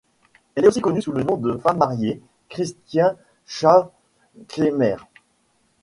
Elle 0.55 0.65
est 0.65 0.67
aussi 0.67 0.81
connue 0.81 0.99
sous 1.03 1.13
son 1.13 1.23
nom 1.23 1.37
de 1.37 1.57
femme 1.57 1.77
mariée, 1.77 2.23
Kristien 2.49 3.15
Shaw-Kemmer. 3.45 4.95